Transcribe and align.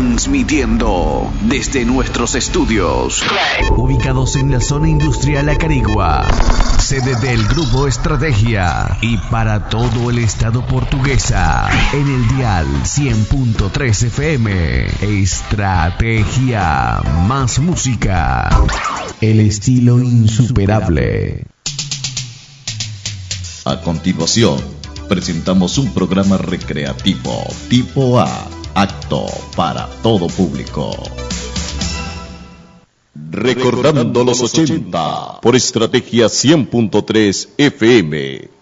Transmitiendo 0.00 1.30
desde 1.42 1.84
nuestros 1.84 2.34
estudios. 2.34 3.22
Ubicados 3.76 4.34
en 4.36 4.50
la 4.50 4.58
zona 4.58 4.88
industrial 4.88 5.50
Acarigua. 5.50 6.26
Sede 6.78 7.16
del 7.16 7.46
Grupo 7.46 7.86
Estrategia. 7.86 8.96
Y 9.02 9.18
para 9.18 9.68
todo 9.68 10.08
el 10.08 10.20
estado 10.20 10.66
portuguesa. 10.66 11.68
En 11.92 12.08
el 12.08 12.28
dial 12.34 12.66
100.3 12.82 14.06
FM. 14.06 14.86
Estrategia. 15.22 17.02
Más 17.28 17.58
música. 17.58 18.48
El 19.20 19.40
estilo 19.40 19.98
insuperable. 20.00 21.44
A 23.66 23.82
continuación, 23.82 24.58
presentamos 25.10 25.76
un 25.76 25.92
programa 25.92 26.38
recreativo 26.38 27.44
tipo 27.68 28.18
A 28.18 28.48
Acto 28.74 29.26
para 29.56 29.88
todo 30.02 30.28
público. 30.28 30.92
Recordando 33.30 34.24
los 34.24 34.40
80 34.40 35.40
por 35.40 35.56
estrategia 35.56 36.26
100.3 36.26 37.48
FM. 37.58 38.59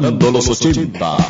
Recordando 0.00 0.30
los 0.30 0.48
80. 0.48 1.29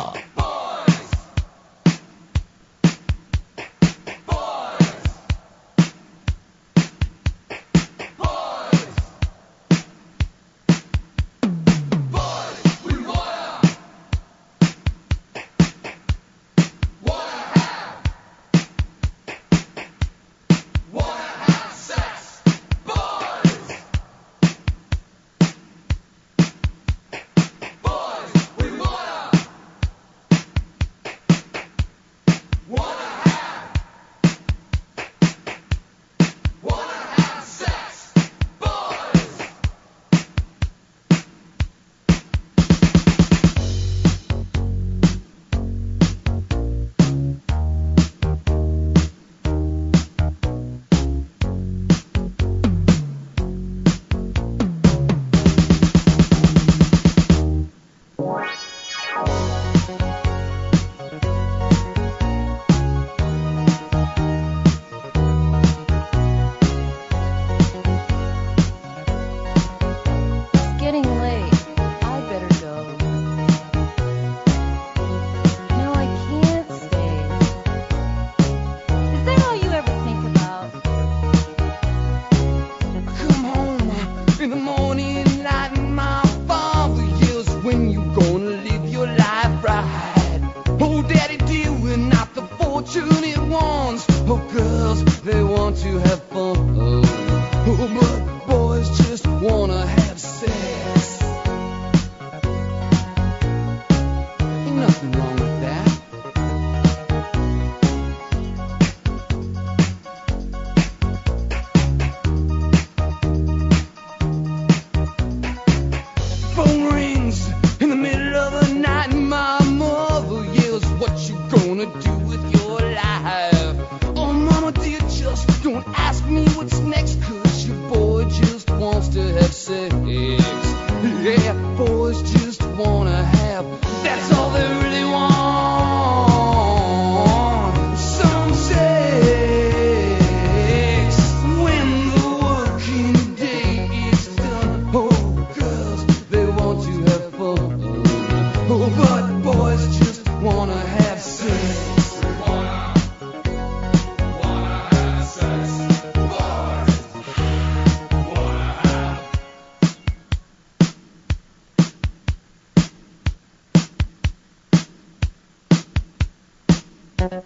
Thank 167.21 167.43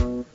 you. 0.00 0.33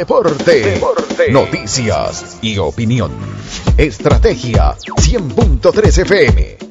Deporte, 0.00 0.80
noticias 1.30 2.38
y 2.40 2.56
opinión. 2.56 3.12
Estrategia 3.76 4.74
100.3 4.78 5.98
FM. 5.98 6.69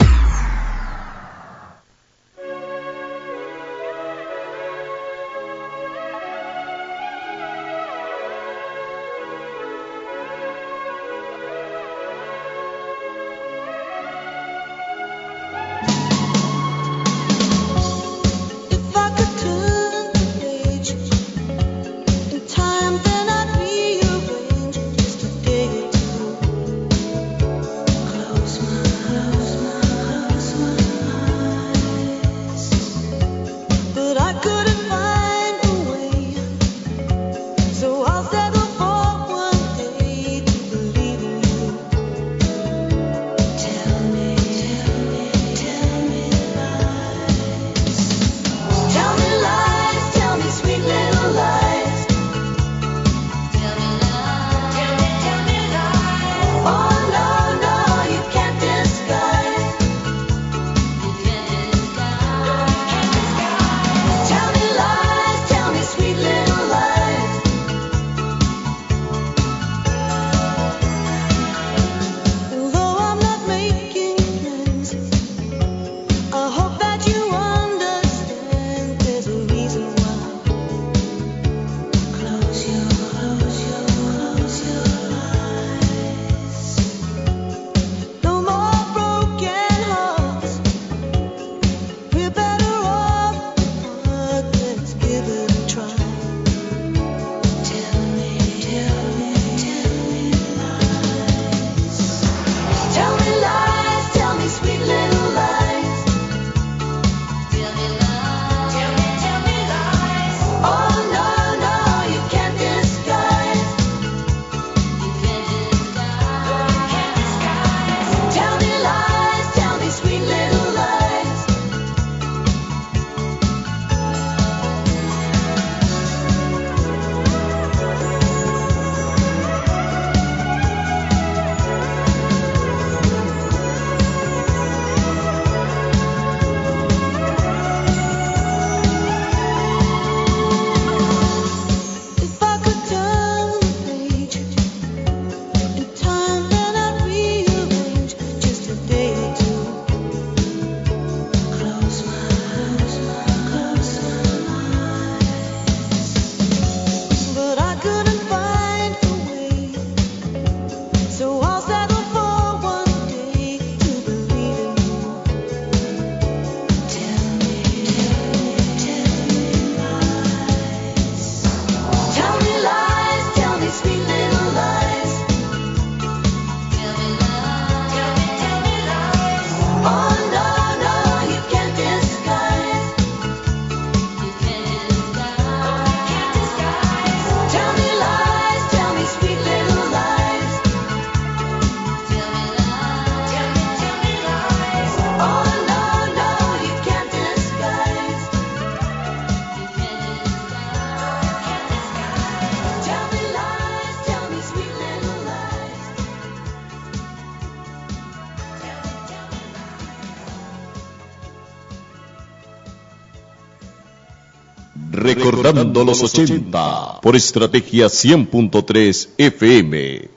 Los 215.86 216.04
80 216.04 217.02
por 217.02 217.16
Estrategia 217.16 217.88
100.3 217.88 219.10
FM. 219.18 220.10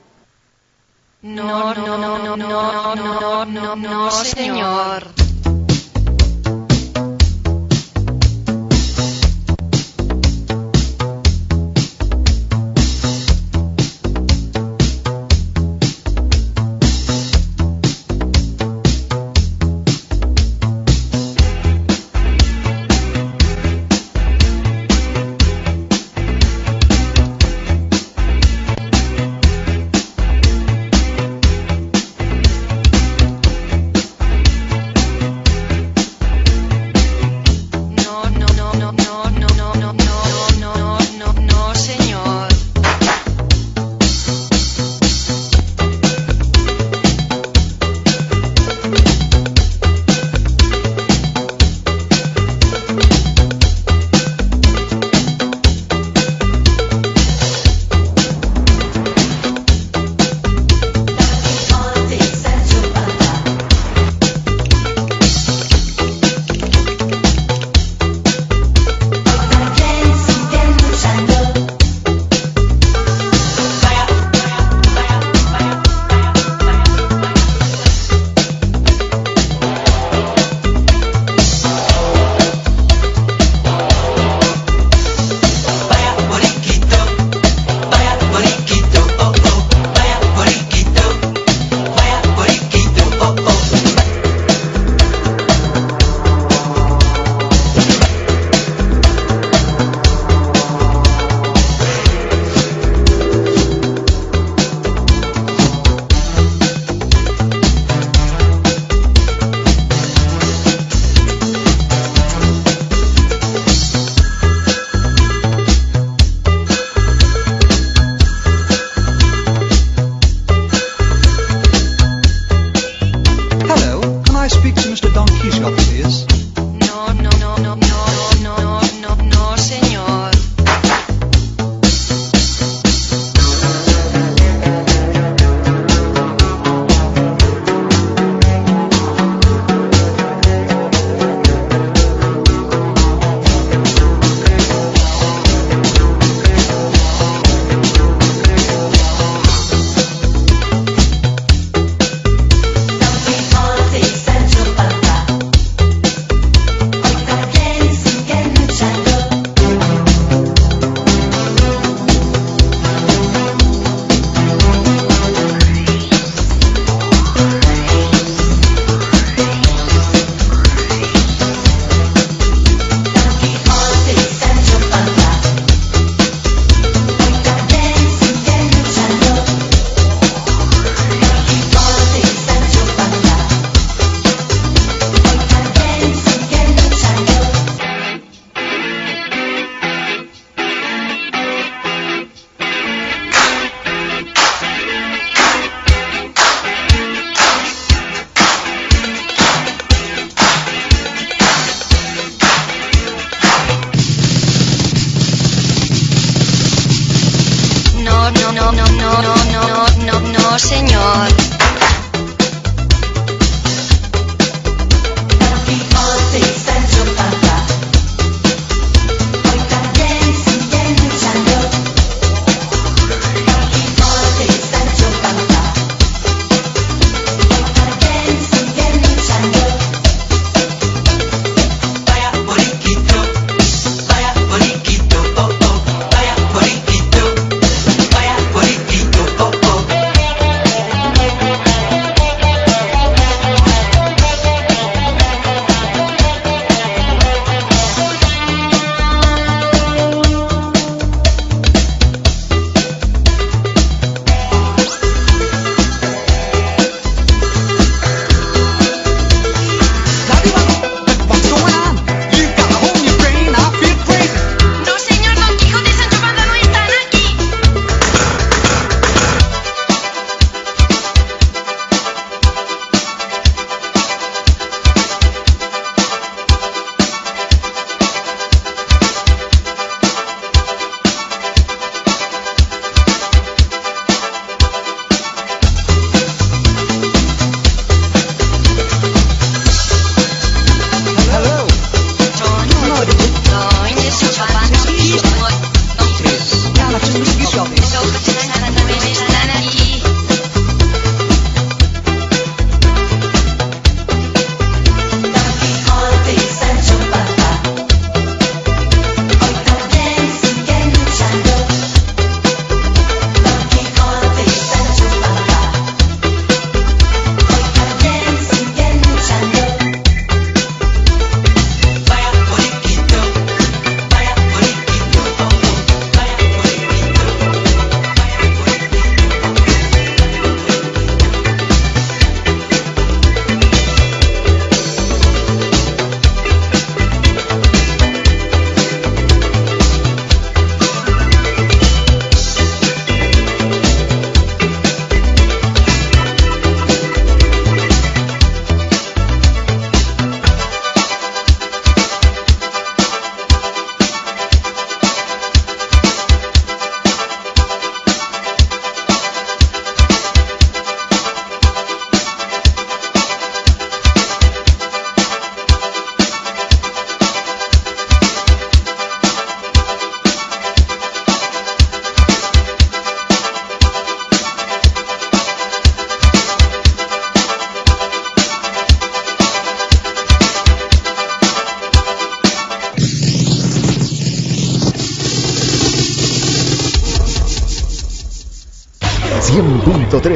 No, 1.23 1.75
no, 1.75 1.99
no, 1.99 2.19
no, 2.19 2.37
no, 2.37 2.95
no, 2.95 2.95
no, 2.97 3.45
no, 3.45 3.77
no, 3.77 4.11
señor. 4.11 5.02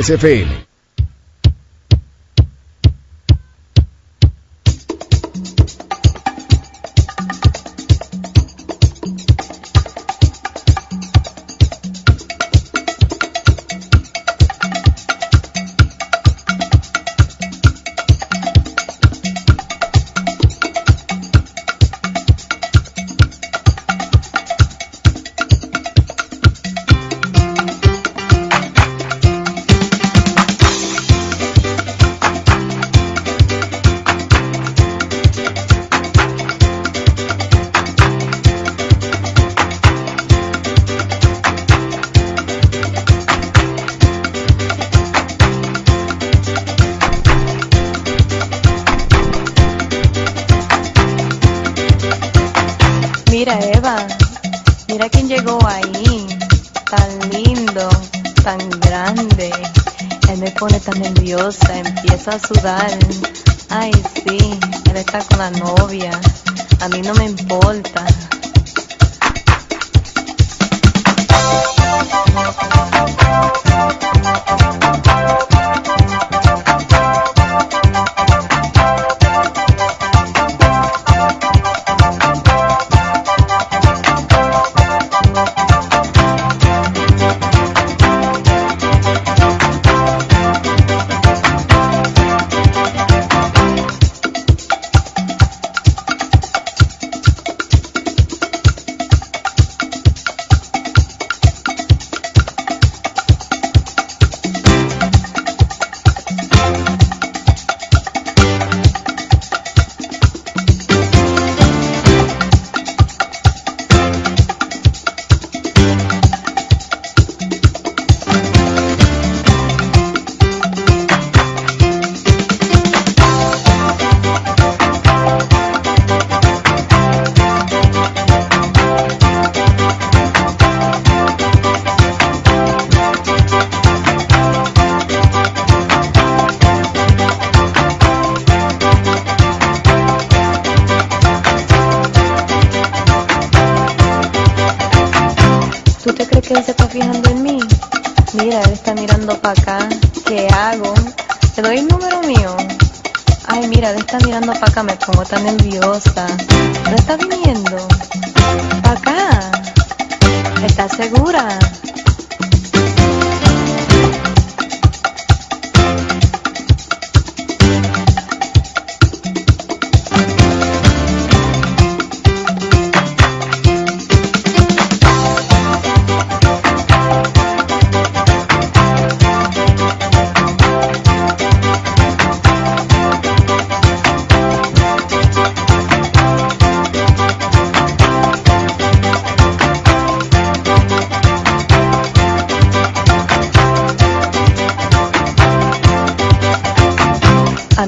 Express 0.09 0.56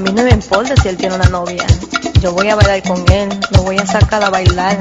mí 0.09 0.15
no 0.15 0.23
me 0.23 0.31
importa 0.31 0.75
si 0.81 0.87
él 0.87 0.97
tiene 0.97 1.15
una 1.15 1.29
novia. 1.29 1.65
Yo 2.19 2.33
voy 2.33 2.49
a 2.49 2.55
bailar 2.55 2.81
con 2.83 3.05
él, 3.11 3.29
lo 3.51 3.61
voy 3.61 3.77
a 3.77 3.85
sacar 3.85 4.23
a 4.23 4.29
bailar. 4.31 4.77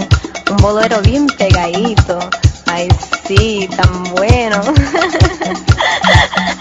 Un 0.51 0.57
bolero 0.57 1.03
bien 1.03 1.27
pegadito. 1.27 2.19
Ay, 2.67 2.89
sí, 3.27 3.69
tan 3.77 4.05
bueno. 4.15 4.61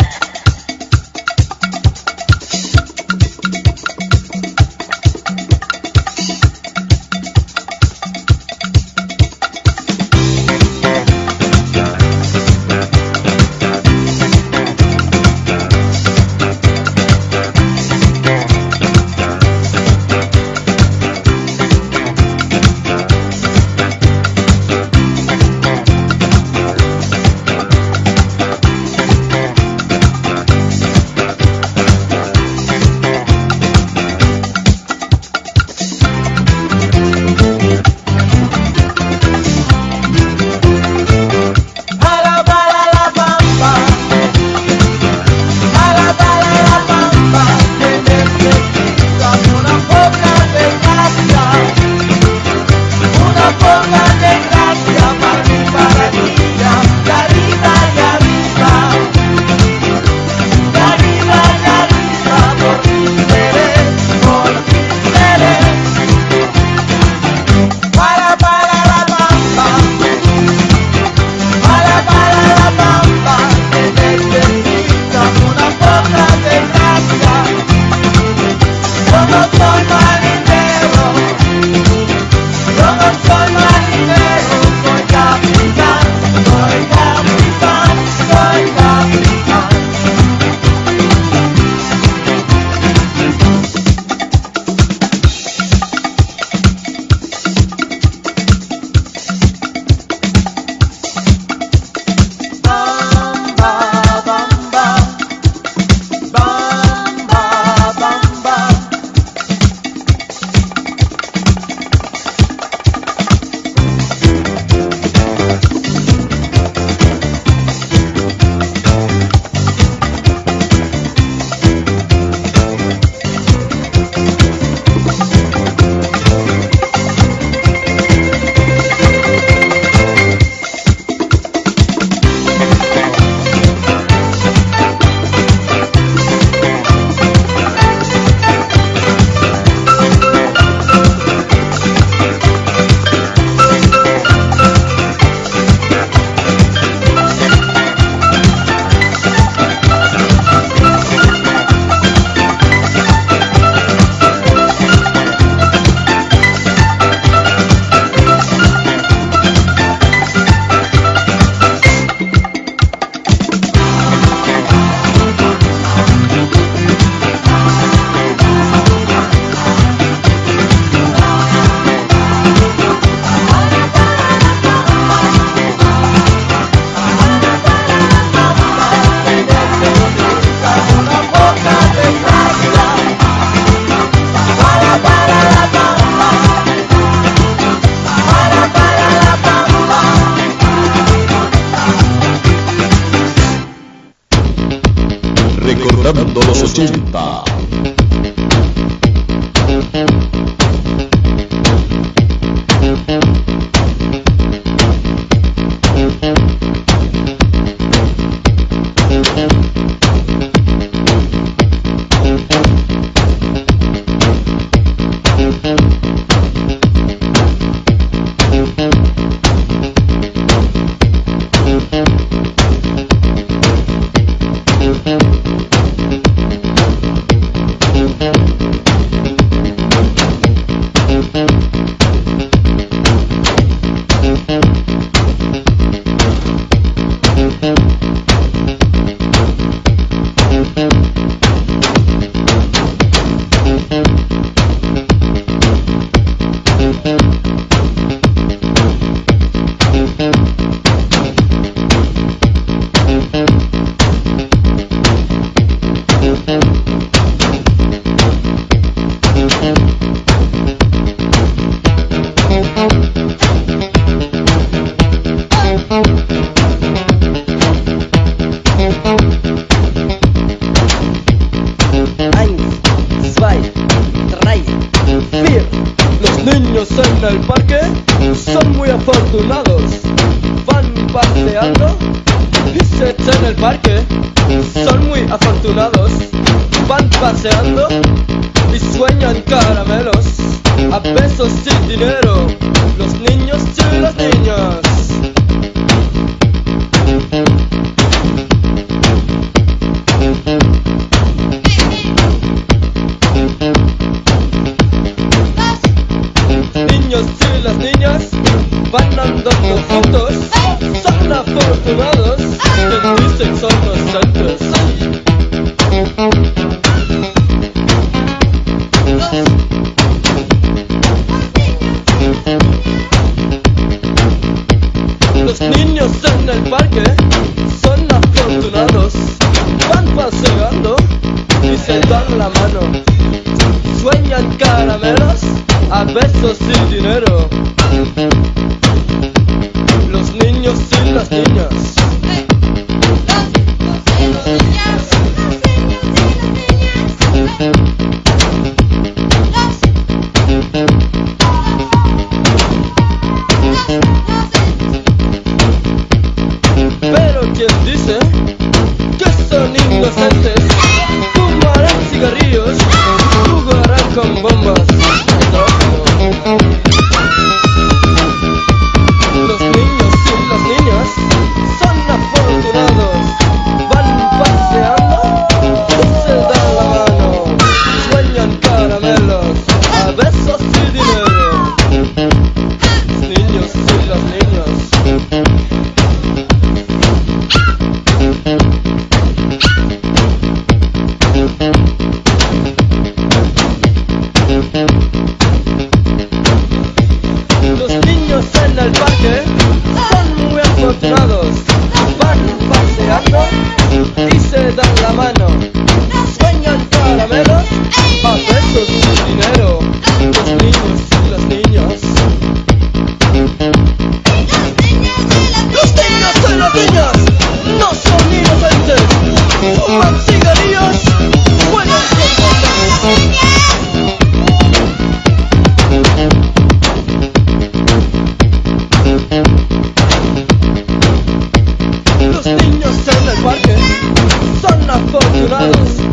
hermanos 435.68 436.08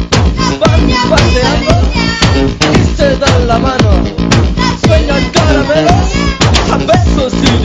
paseando 1.11 1.75
y 2.73 2.97
se 2.97 3.17
dan 3.17 3.49
la 3.49 3.59
mano, 3.59 3.91
sueñan 4.85 5.31
caramelos, 5.33 6.11
a 6.73 6.77
besos 6.79 7.33
y 7.35 7.64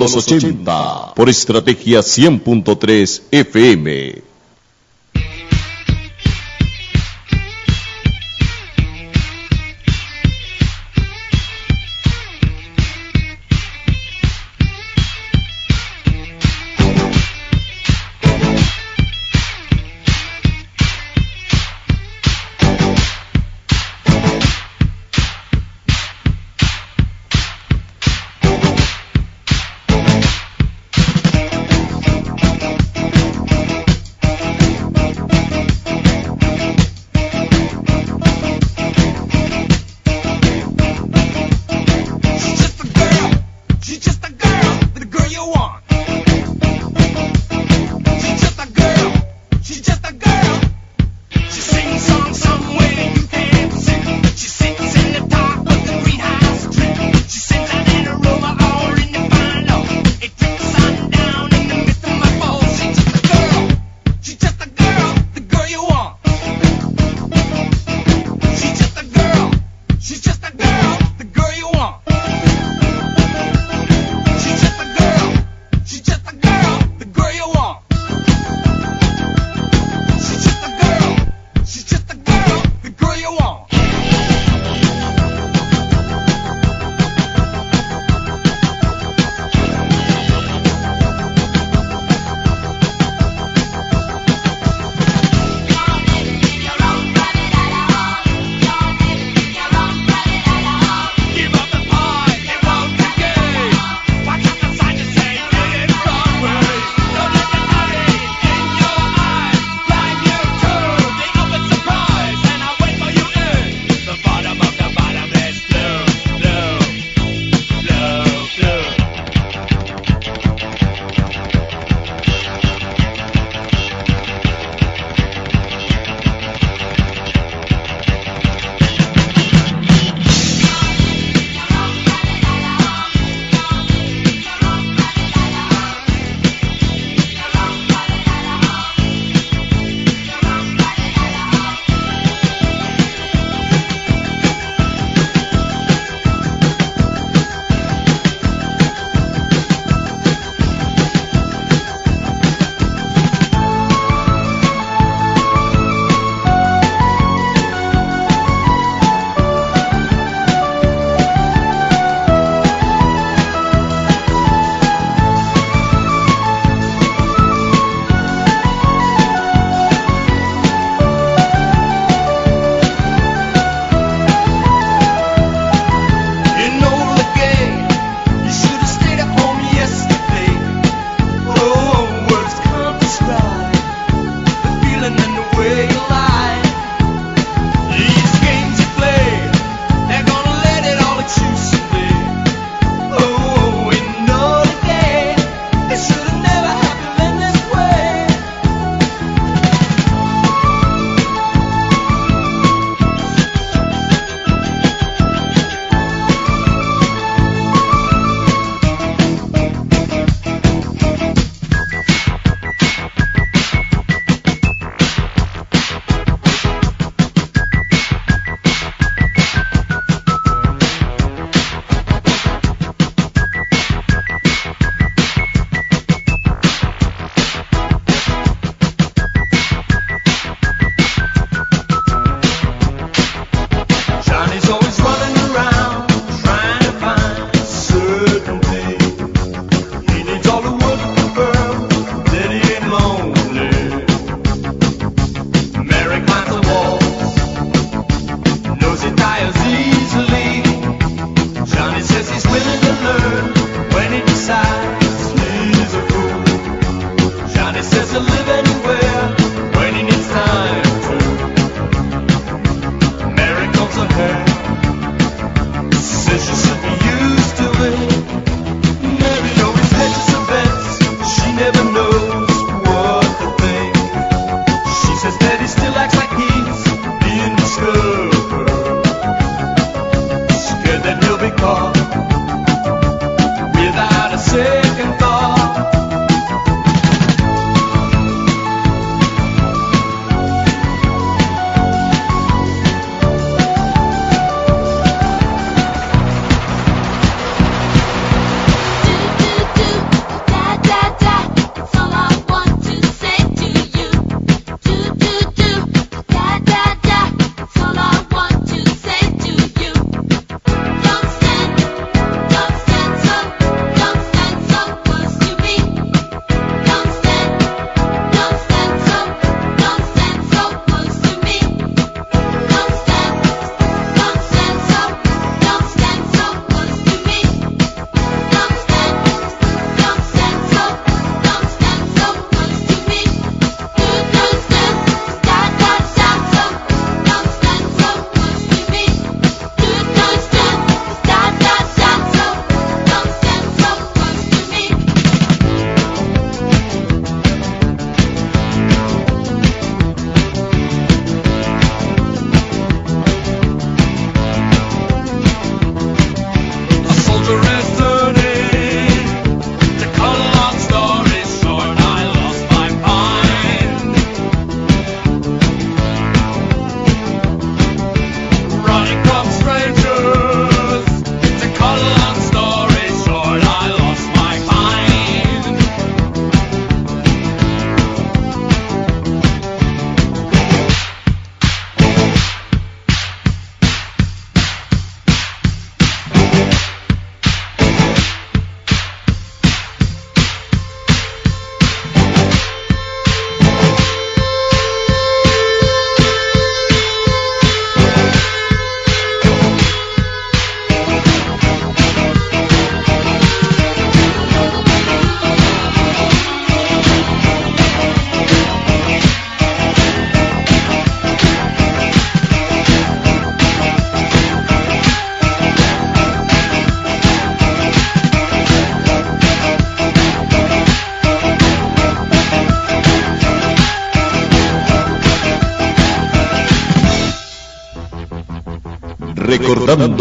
los 0.00 0.16
80 0.16 1.14
por 1.14 1.28
Estrategia 1.28 2.00
100.3 2.00 3.22
FM. 3.30 4.29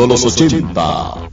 los 0.07 0.25
80. 0.25 1.28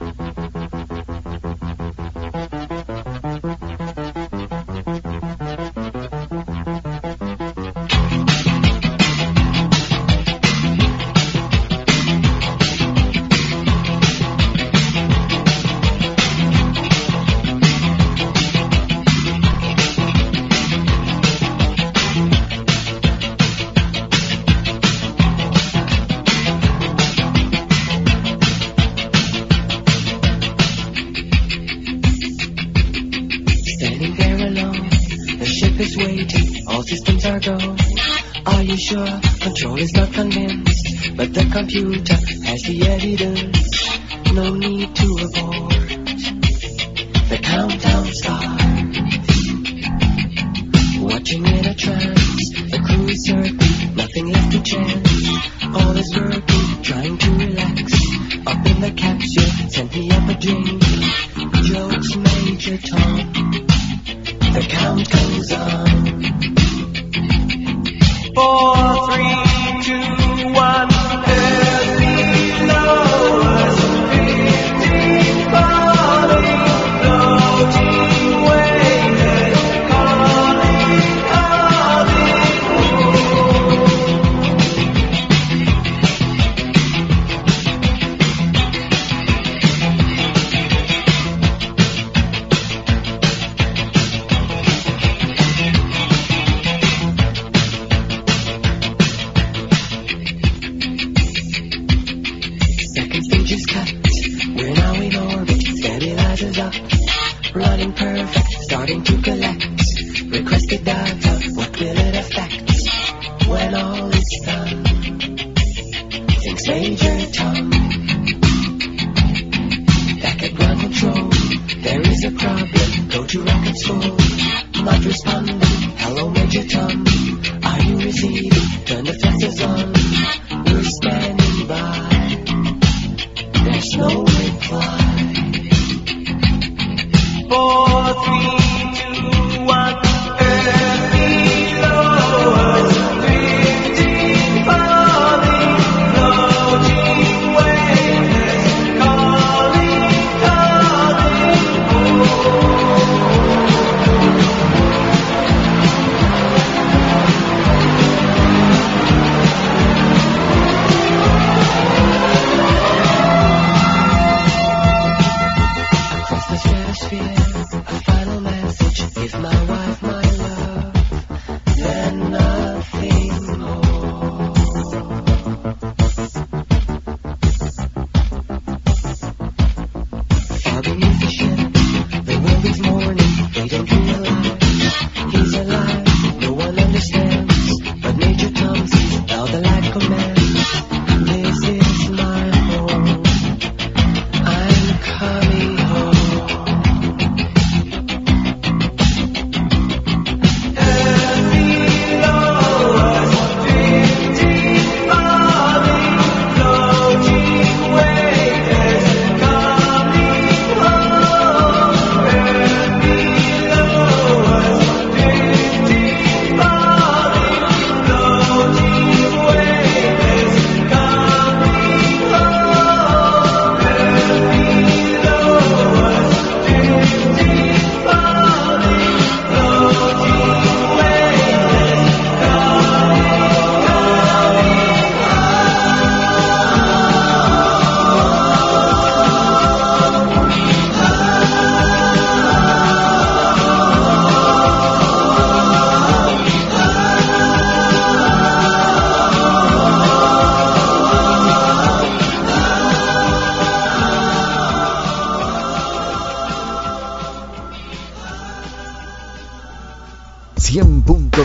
If 168.78 169.14
give 169.14 169.40
my 169.40 169.64
wife 169.64 170.05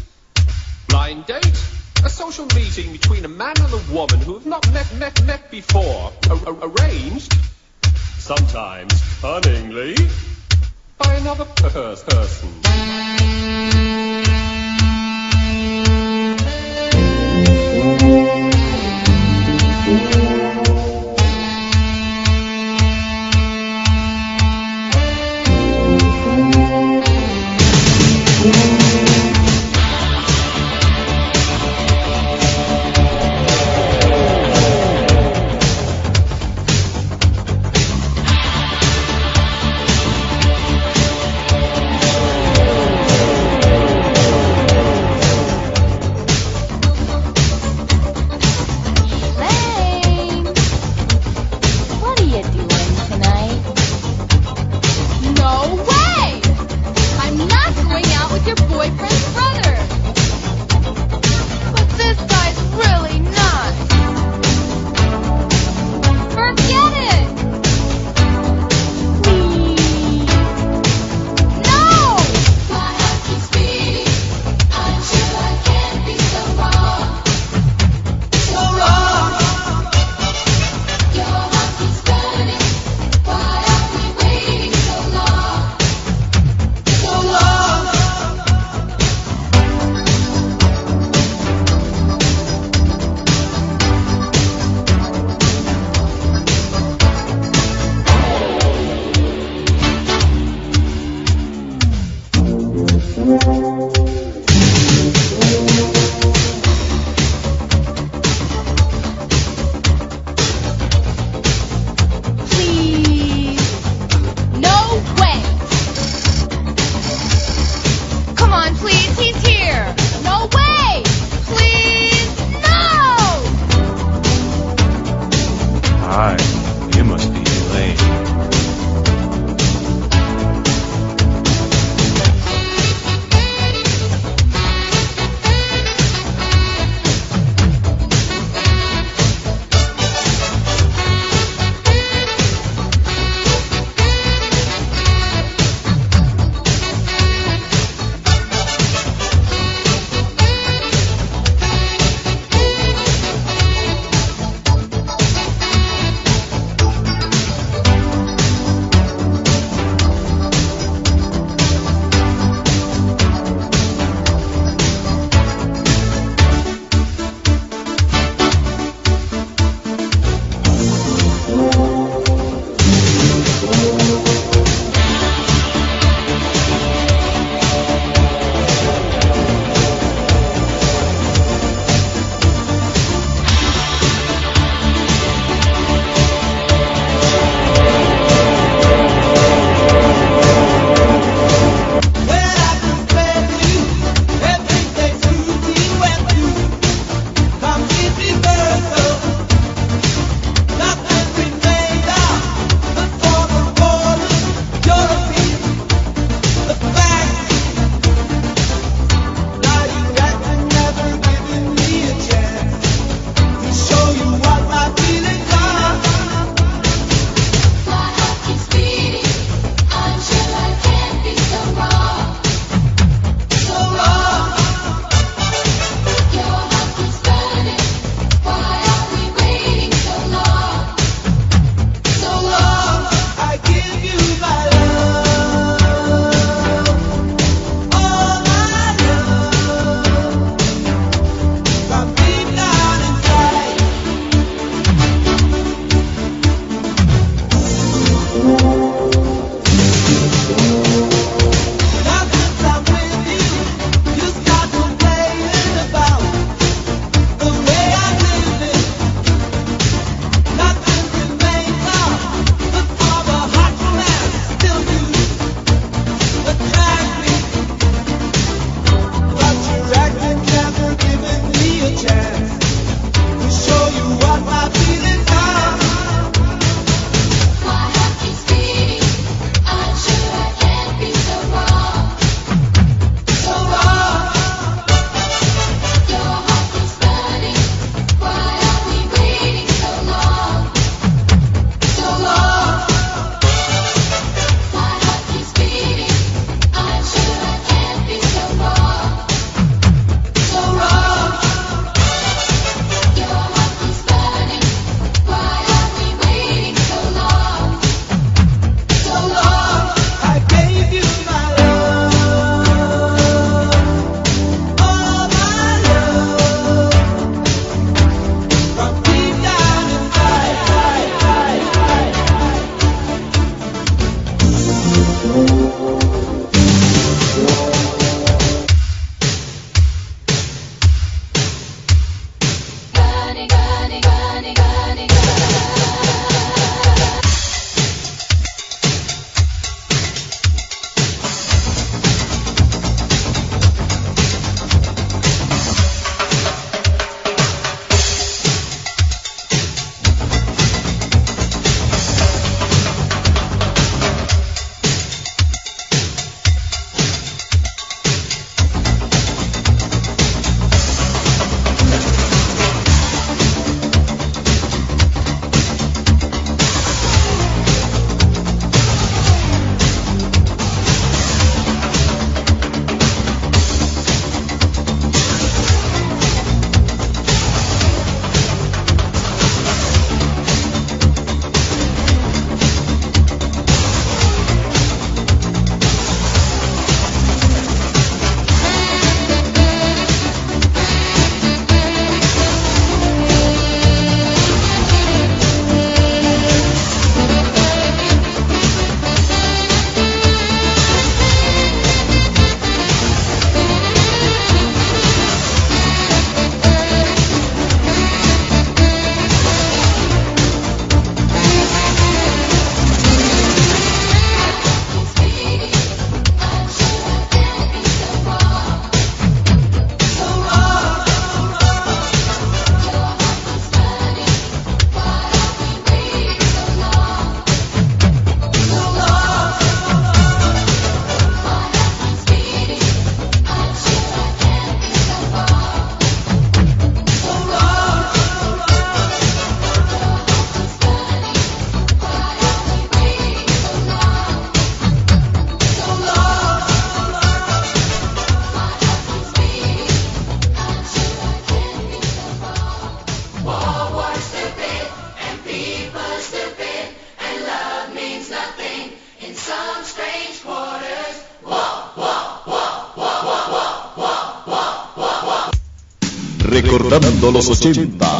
Recordando 466.91 467.31
los 467.31 467.47
80. 467.47 468.10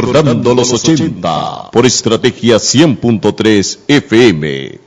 Recordando 0.00 0.54
los 0.54 0.72
80 0.72 1.70
por 1.70 1.86
Estrategia 1.86 2.56
100.3 2.56 3.78
FM. 3.88 4.85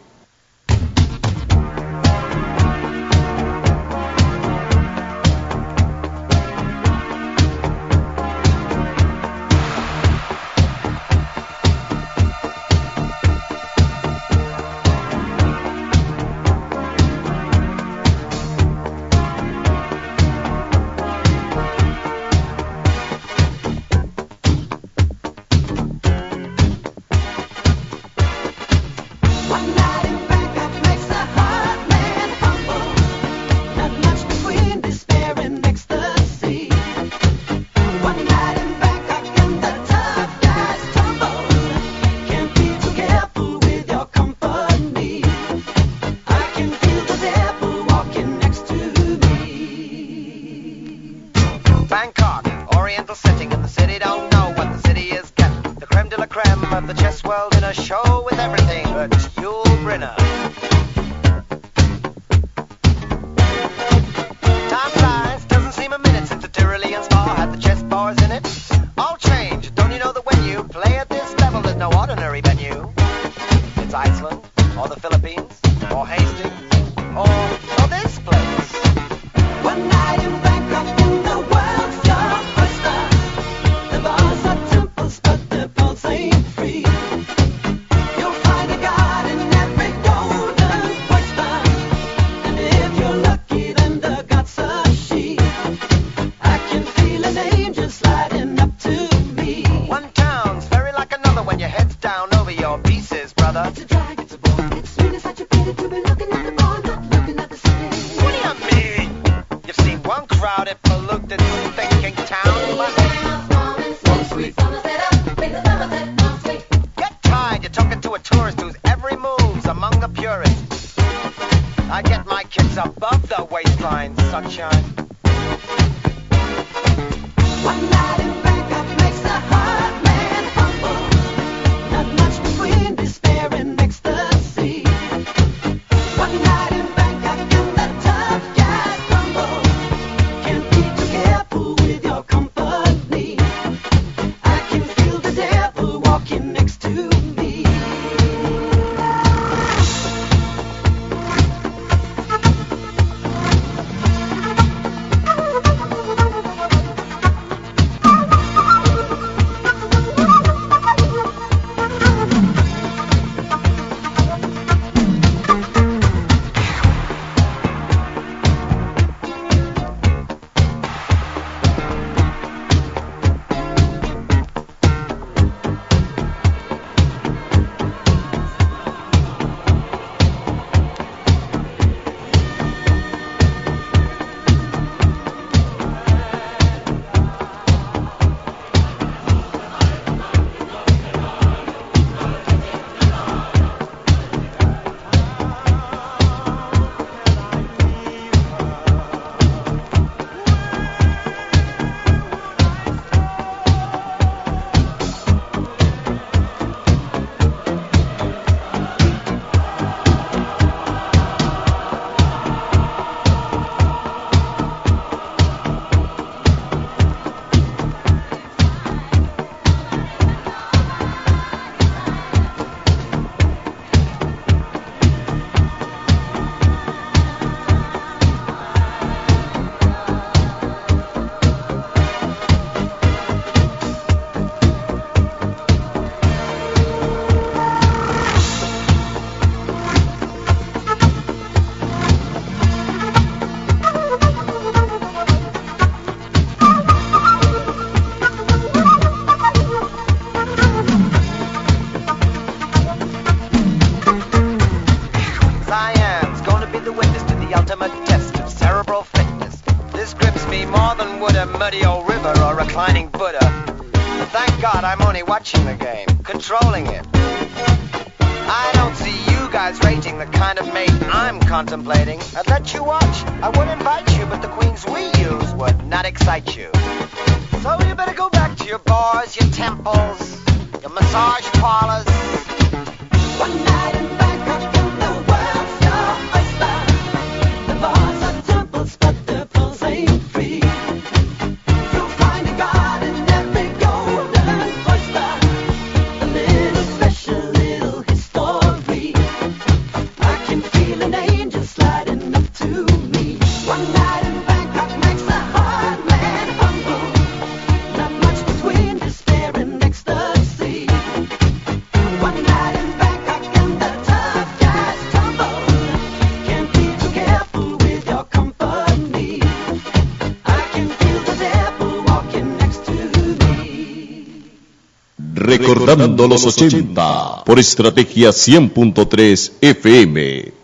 Recordando 325.90 326.28
los 326.28 326.46
80 326.46 327.46
por 327.46 327.58
Estrategia 327.58 328.30
100.3 328.30 329.54
FM. 329.60 330.59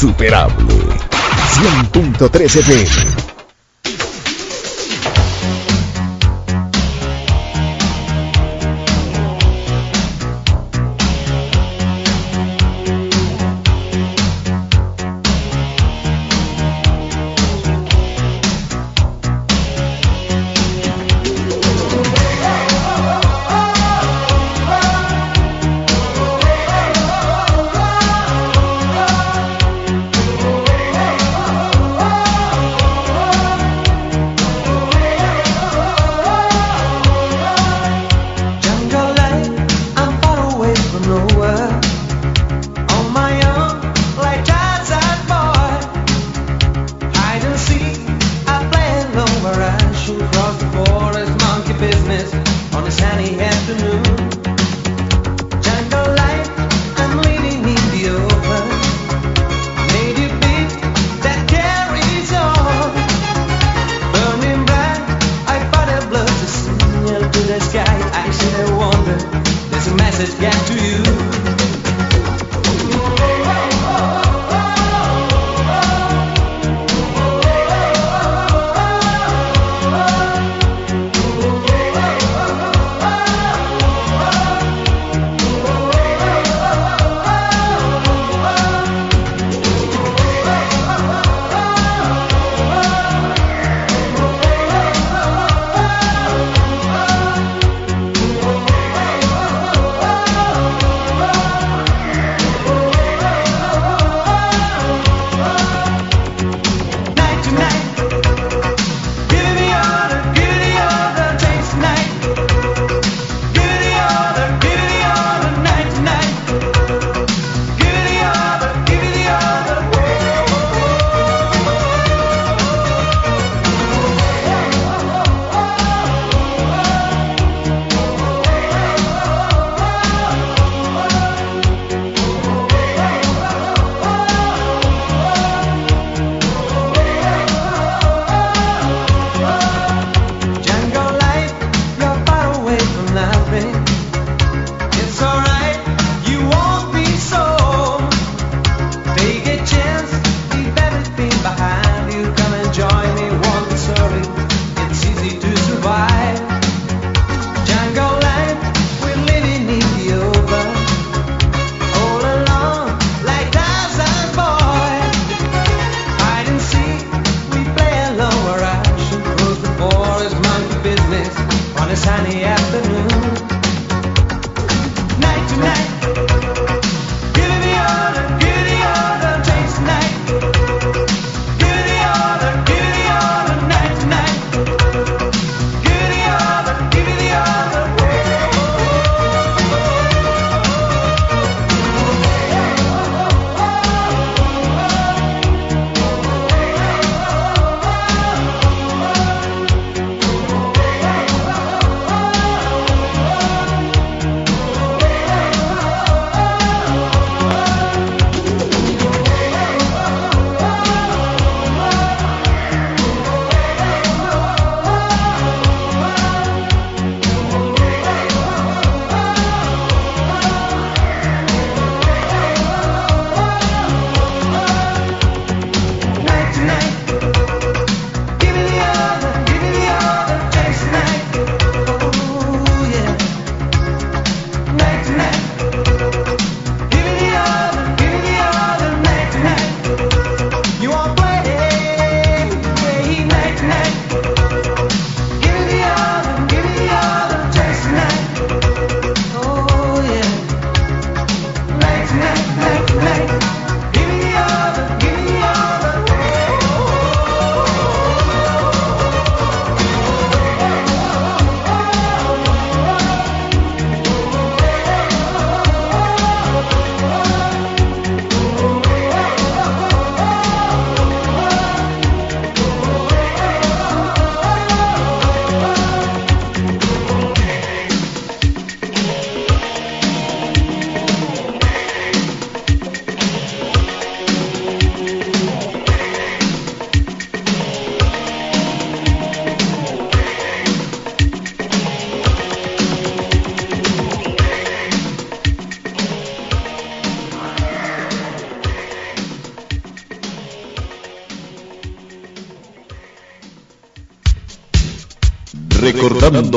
Insuperable. 0.00 0.80
100.3 1.92 2.48
FM. 2.48 3.19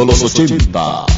Los 0.06 0.24
80. 0.24 1.13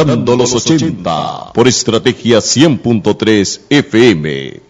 Recordando 0.00 0.34
los 0.34 0.54
80 0.54 1.52
por 1.52 1.68
Estrategia 1.68 2.38
100.3 2.38 3.60
FM. 3.68 4.69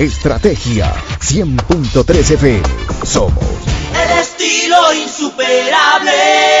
Estrategia 0.00 0.94
100.3 1.20 2.30
FM. 2.30 2.62
Somos 3.04 3.44
El 3.94 4.18
estilo 4.18 4.94
insuperable. 4.94 6.59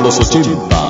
Los 0.00 0.18
80. 0.18 0.81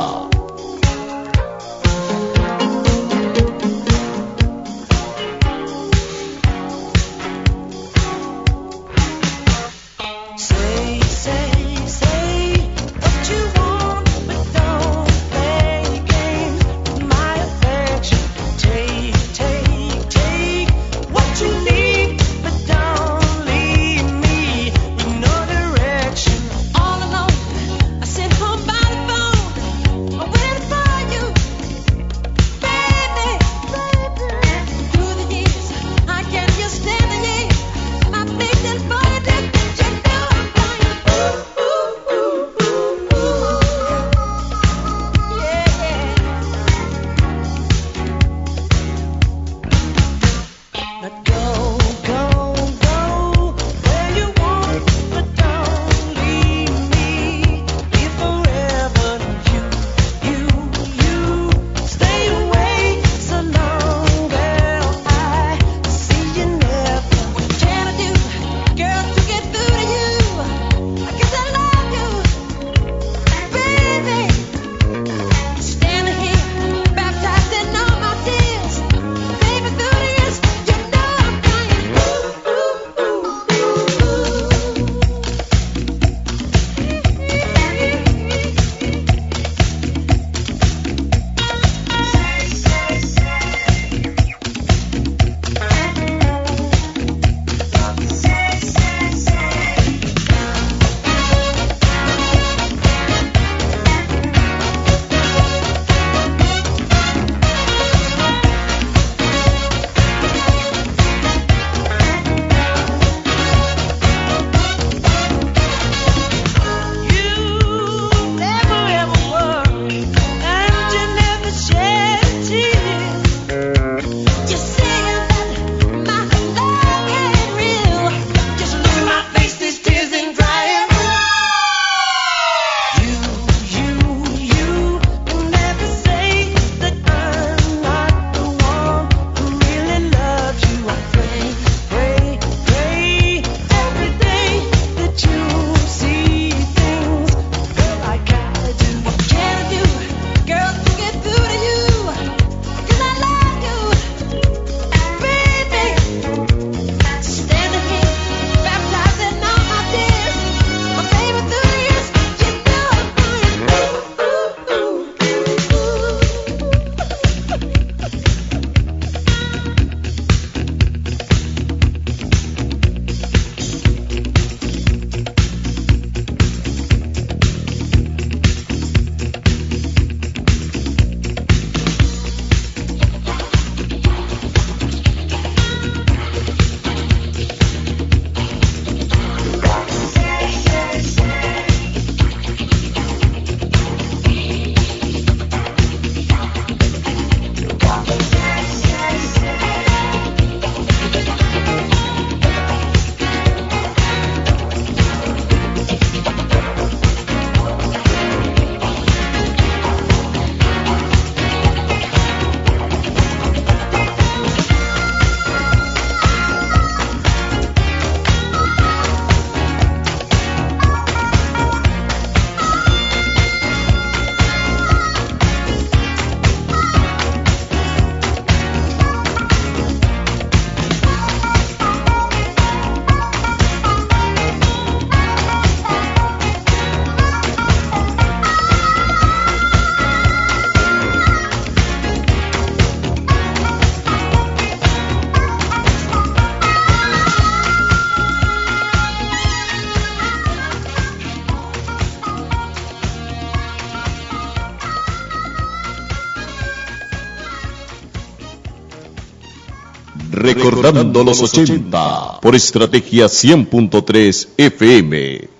Recordando 260.54 261.24
los 261.24 261.40
80 261.40 262.40
por 262.40 262.54
estrategia 262.54 263.26
100.3 263.26 264.48
FM. 264.56 265.51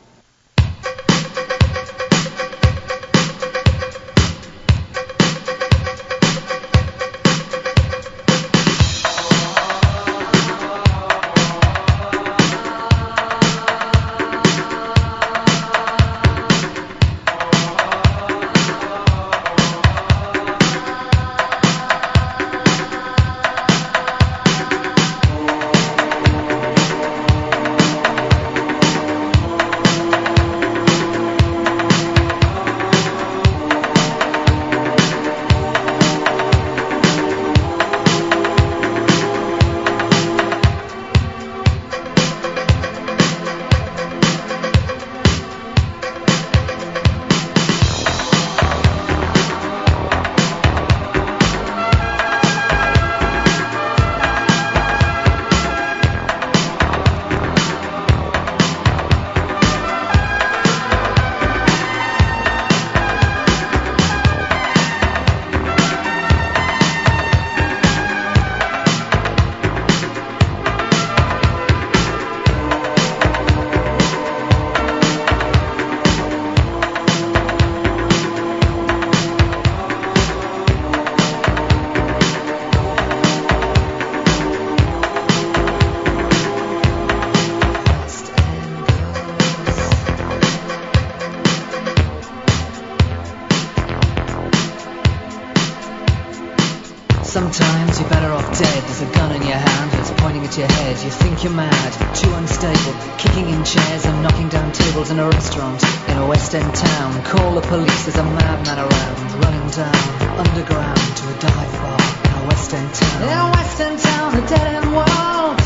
Dead. 98.53 98.83
There's 98.85 99.03
a 99.03 99.11
gun 99.17 99.33
in 99.33 99.43
your 99.43 99.57
hand, 99.57 99.91
it's 99.97 100.11
pointing 100.21 100.45
at 100.45 100.57
your 100.57 100.67
head. 100.69 100.97
You 101.03 101.11
think 101.11 101.45
you're 101.45 101.53
mad, 101.53 101.93
too 102.15 102.33
unstable, 102.35 102.95
kicking 103.17 103.49
in 103.49 103.65
chairs 103.65 104.05
and 104.05 104.23
knocking 104.23 104.49
down 104.49 104.73
tables 104.73 105.11
in 105.11 105.19
a 105.19 105.27
restaurant 105.29 105.83
in 106.09 106.17
a 106.19 106.27
West 106.27 106.55
End 106.55 106.75
town. 106.75 107.25
Call 107.25 107.55
the 107.55 107.63
police, 107.63 108.05
there's 108.05 108.19
a 108.19 108.25
madman 108.25 108.79
around, 108.79 109.17
running 109.41 109.69
down 109.73 109.97
underground 110.37 111.01
to 111.17 111.25
a 111.33 111.37
dive 111.41 111.75
bar 111.81 112.03
in 112.29 112.33
a 112.41 112.45
West 112.49 112.75
End 112.75 112.95
town. 112.95 113.23
In 113.23 113.39
a 113.39 113.49
West 113.57 113.81
End 113.81 113.99
town, 113.99 114.29
a 114.37 114.43
dead 114.49 114.67
end 114.77 114.91
world. 114.93 115.59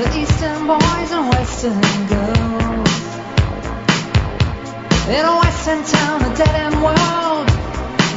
The 0.00 0.08
Eastern 0.20 0.66
boys 0.66 1.10
and 1.12 1.28
Western 1.28 1.80
girls. 2.08 3.00
In 5.08 5.24
a 5.24 5.34
Western 5.40 5.82
town, 5.84 6.22
a 6.22 6.36
dead 6.36 6.54
end 6.66 6.76
world. 6.82 7.48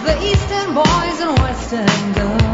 The 0.07 0.15
Eastern 0.31 0.73
boys 0.75 1.17
and 1.25 1.39
Western 1.39 2.13
girls. 2.13 2.52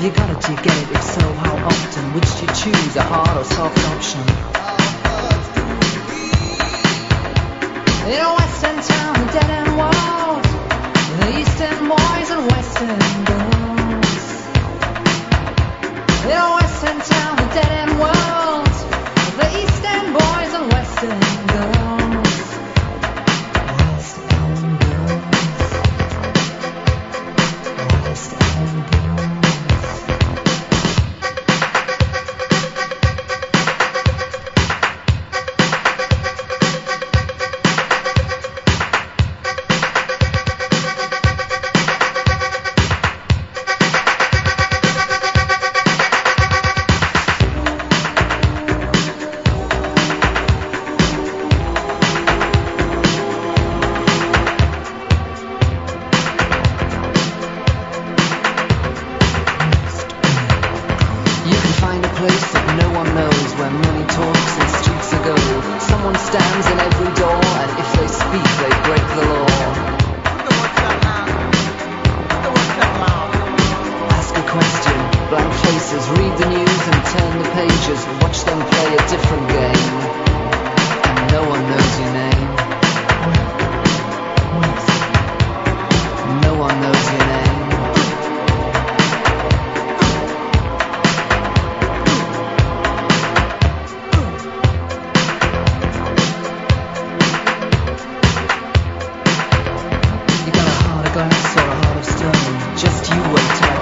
Have 0.00 0.08
you 0.08 0.16
got 0.16 0.30
it? 0.30 0.64
Do 0.64 0.79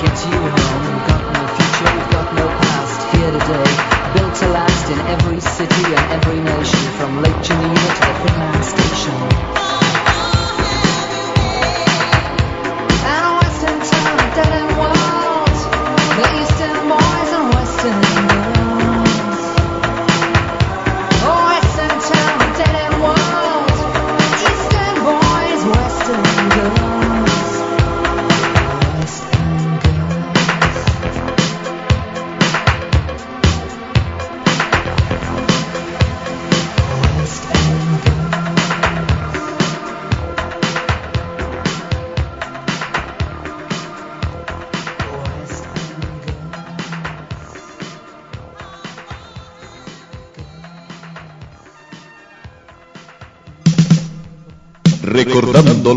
wait 0.02 0.14
till 0.16 0.26
I 0.26 0.26
get 0.26 0.26
you 0.26 0.40
home. 0.50 0.94
We've 0.94 1.06
got 1.06 1.22
no 1.32 1.46
future, 1.46 1.90
we've 1.96 2.10
got 2.10 2.34
no 2.34 2.48
past. 2.48 3.16
Here 3.16 3.32
today, 3.32 3.70
built 4.14 4.34
to 4.34 4.48
last 4.48 4.90
in 4.90 4.98
every 5.00 5.17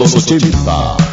Recordando 0.02 0.18
los 0.18 1.11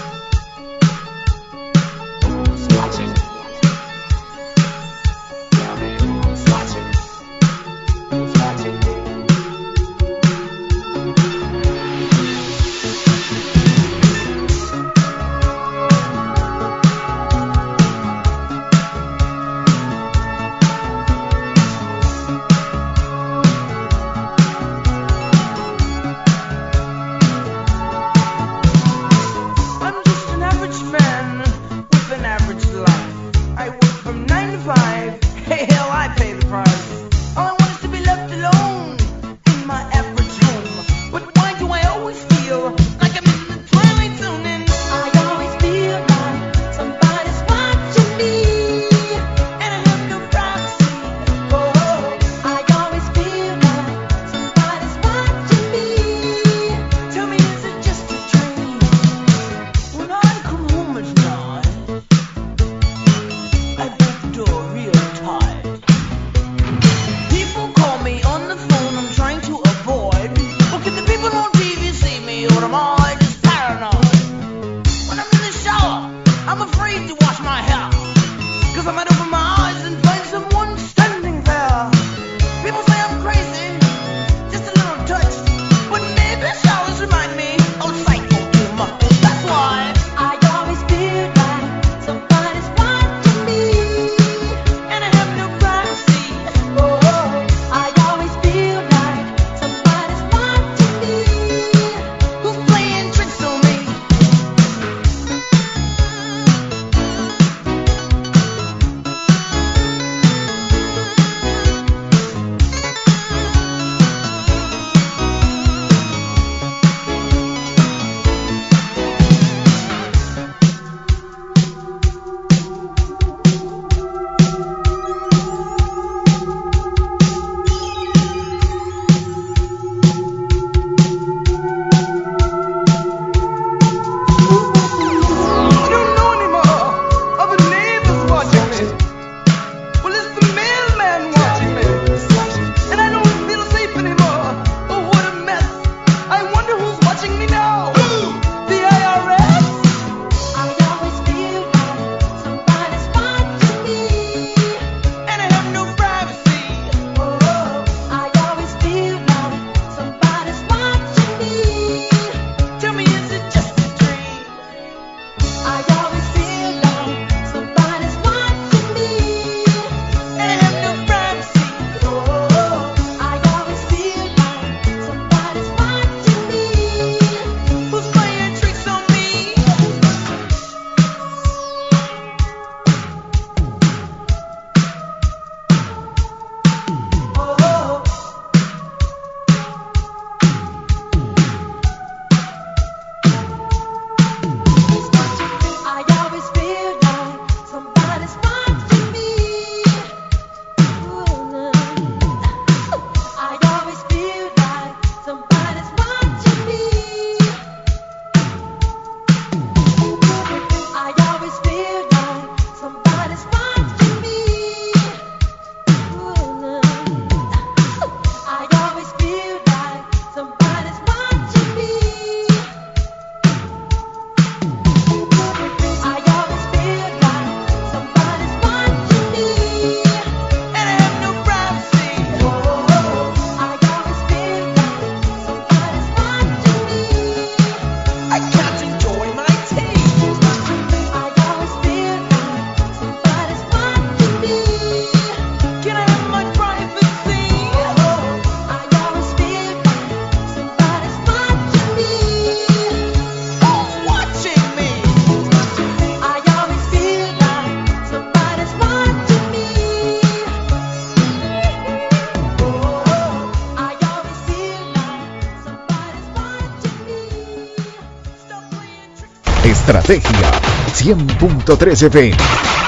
100.3 271.15 272.11
FM. 272.11 272.88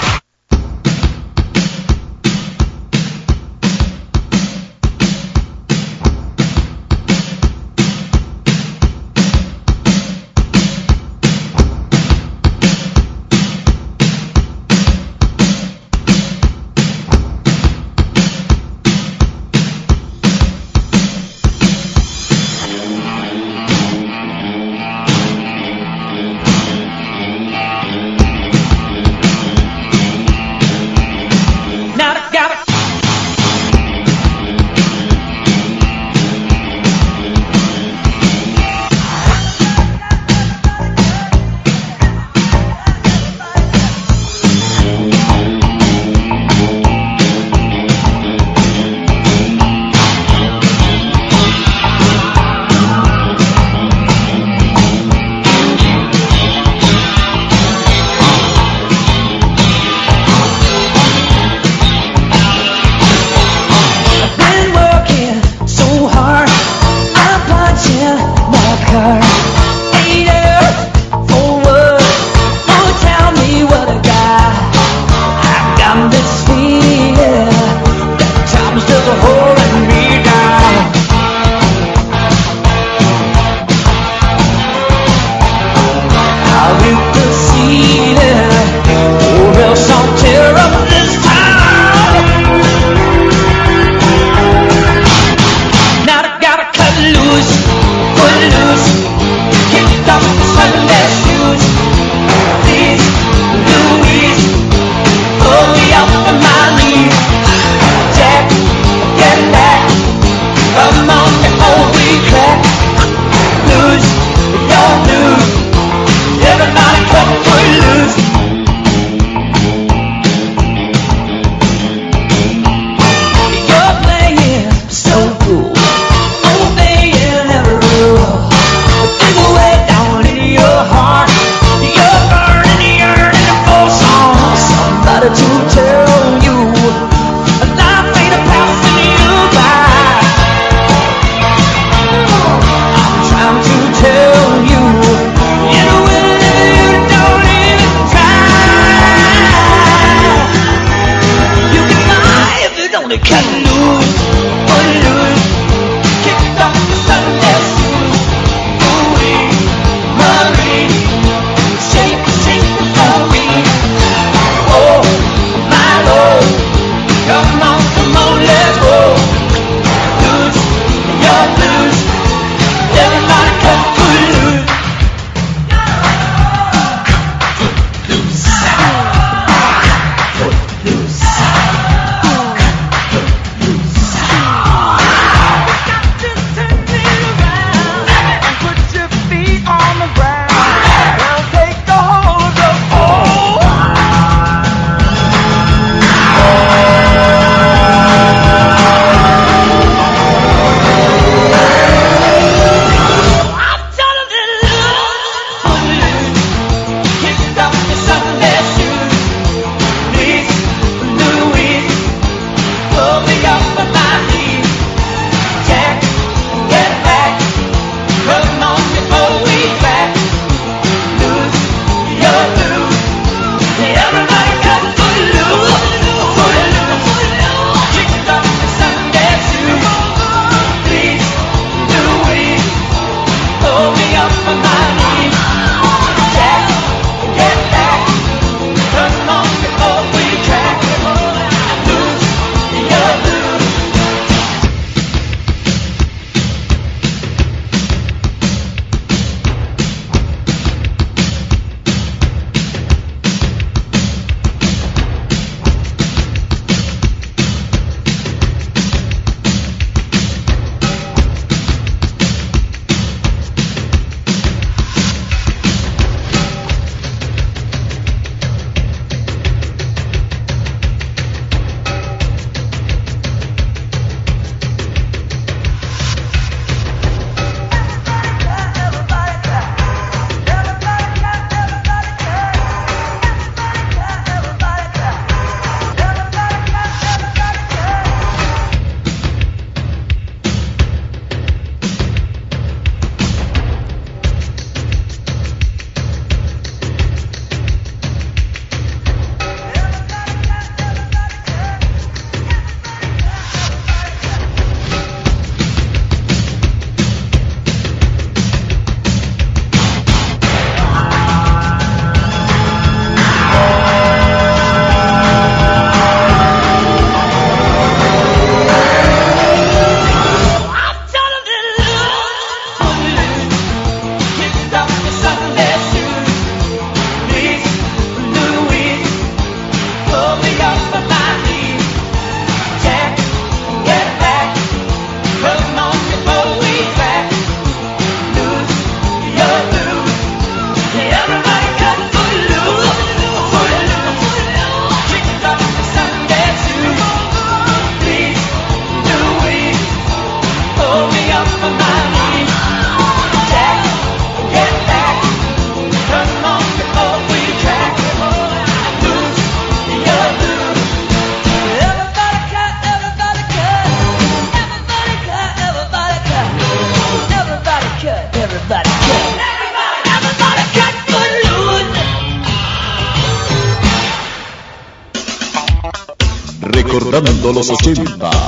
Recordando 377.60 377.68
los 377.68 377.70
80. 377.70 378.39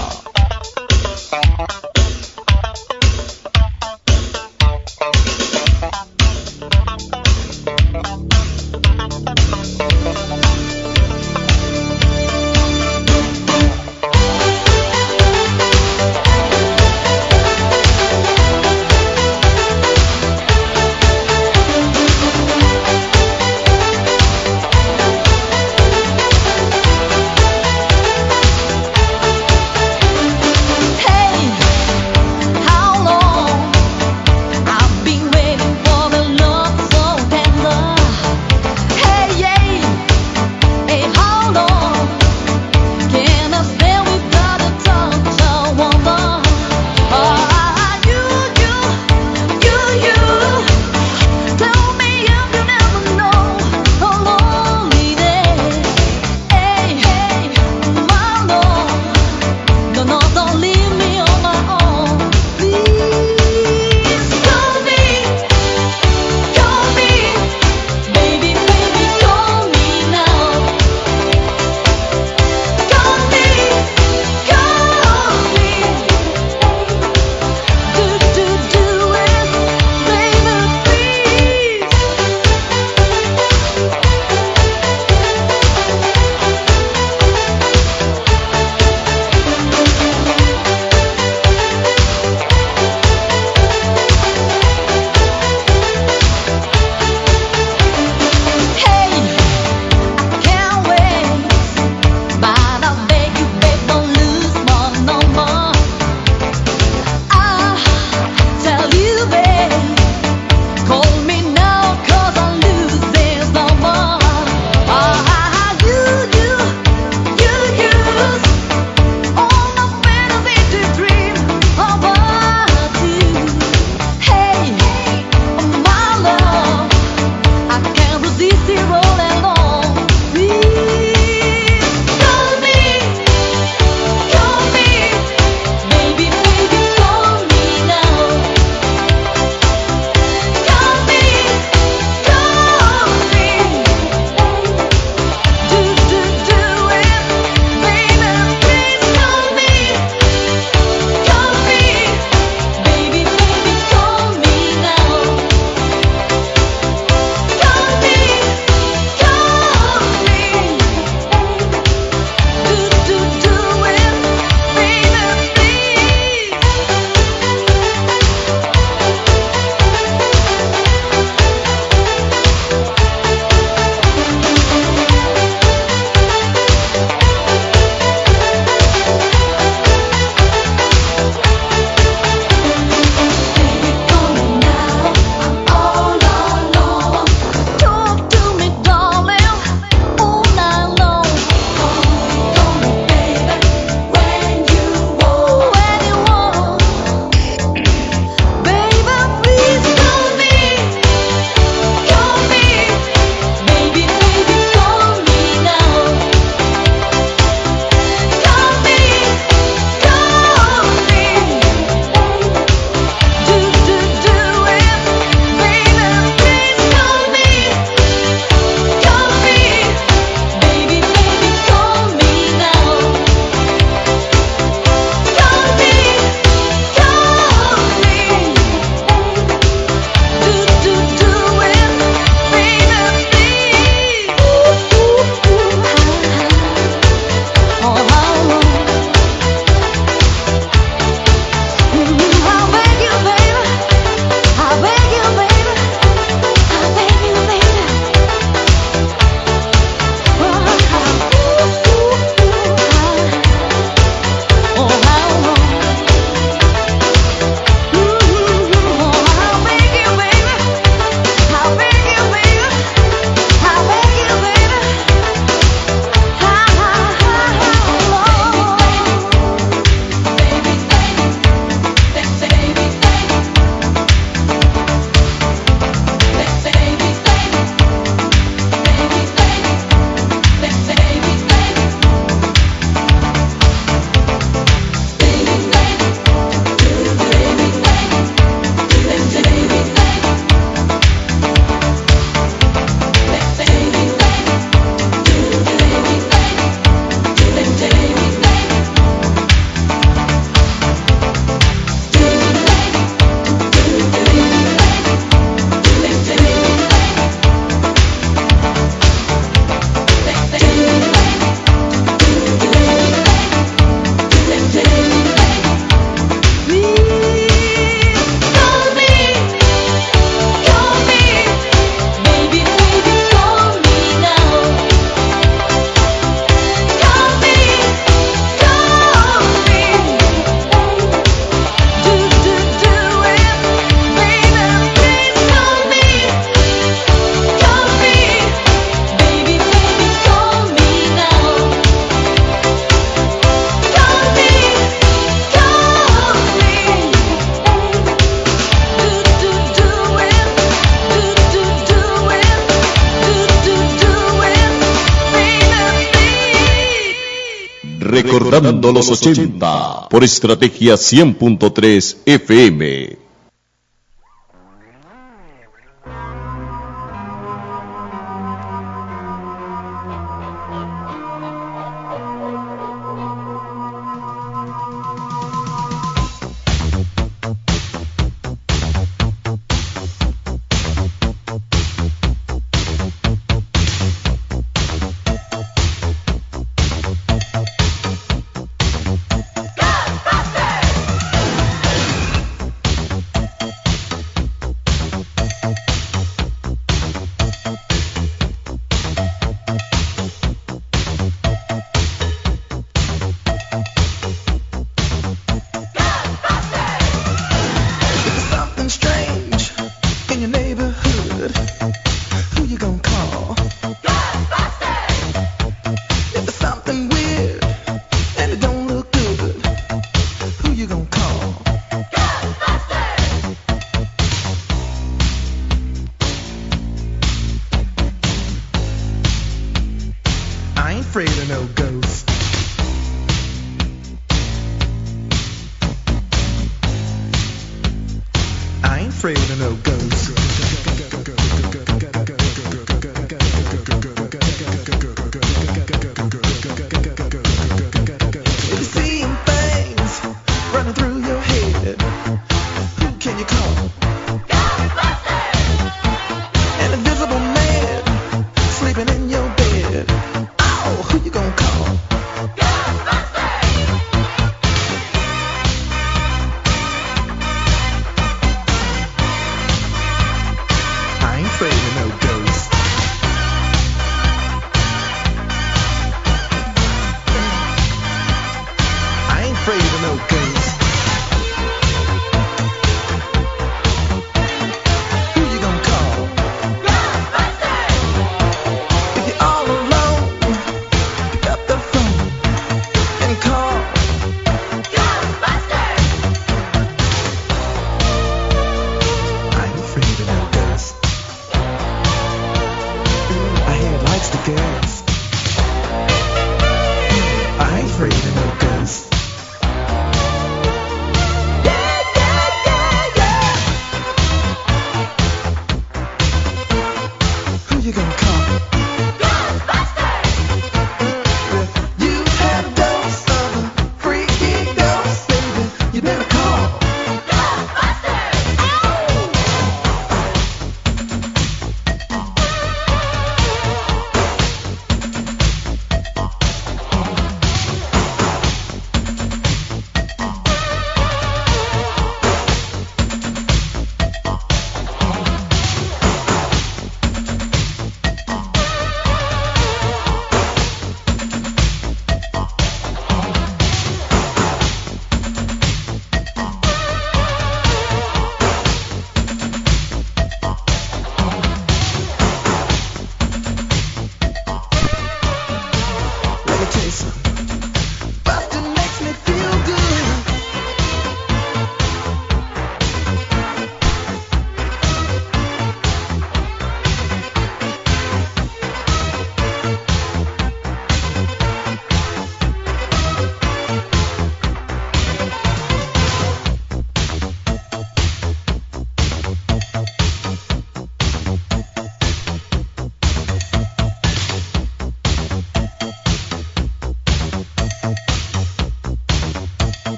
Los 359.09 359.23
80 359.23 360.09
por 360.09 360.25
Estrategia 360.25 360.95
100.3 360.95 362.17
FM. 362.27 363.22